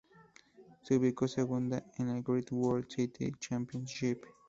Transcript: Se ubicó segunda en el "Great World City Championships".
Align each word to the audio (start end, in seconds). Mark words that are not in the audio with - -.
Se 0.81 0.95
ubicó 0.95 1.27
segunda 1.27 1.85
en 1.99 2.09
el 2.09 2.23
"Great 2.23 2.51
World 2.51 2.87
City 2.89 3.31
Championships". 3.39 4.27